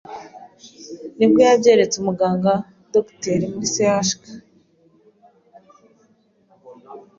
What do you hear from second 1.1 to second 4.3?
Nibwo yabyeretse umuganga (Doctor) muri CHUK),